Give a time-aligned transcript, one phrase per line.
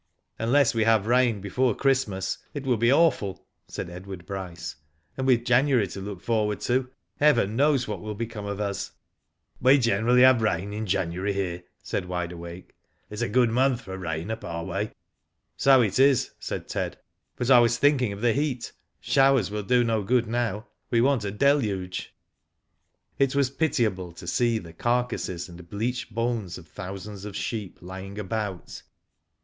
[0.39, 4.77] "Unless we have rain before Christmas it will be awful/* said Edward Bryce;
[5.15, 8.93] "and with January to look forward to, heaven knows what will be come of us."
[9.61, 12.73] We generally have rain in January here," said Wide Awake.
[13.11, 14.91] *'It is a good month for rain up our way."
[15.55, 16.97] So it is," said Ted;
[17.35, 18.71] "but I was thinking of the heat.
[19.01, 22.11] Showers will do no good now; we want a deluge.
[23.19, 28.17] It was pitiable to see the carcasses and bleached bones of thousands of sheep lying
[28.17, 28.81] about.